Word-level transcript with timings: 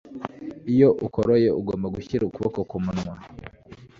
iyo 0.73 0.89
ukoroye 1.05 1.49
ugomba 1.59 1.87
gushyira 1.95 2.23
ukuboko 2.25 2.59
kumunwa 2.69 3.13